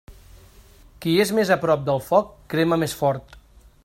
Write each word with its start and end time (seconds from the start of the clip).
Qui 1.03 1.13
és 1.25 1.33
més 1.39 1.51
a 1.55 1.59
prop 1.65 1.83
del 1.91 2.03
foc, 2.09 2.33
crema 2.55 2.81
més 2.85 2.97
fort. 3.03 3.39